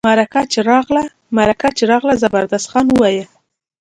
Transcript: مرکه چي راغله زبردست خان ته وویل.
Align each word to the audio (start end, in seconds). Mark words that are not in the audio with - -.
مرکه 1.37 1.69
چي 1.79 1.83
راغله 1.91 2.13
زبردست 2.21 2.67
خان 2.71 2.85
ته 2.87 2.91
وویل. 2.95 3.27